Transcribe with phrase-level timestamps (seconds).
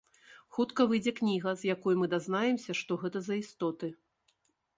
[0.55, 3.87] Хутка выйдзе кніга, з якой мы дазнаемся, што гэта за істоты.